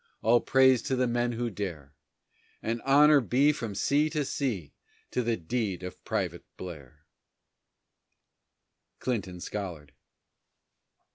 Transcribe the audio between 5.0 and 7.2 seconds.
to the deed of Private Blair!